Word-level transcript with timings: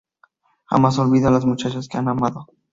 Jamás 0.67 0.97
olvida 0.97 1.27
a 1.27 1.31
las 1.31 1.45
muchachas 1.45 1.87
que 1.87 1.95
ha 1.95 1.99
amado. 1.99 2.47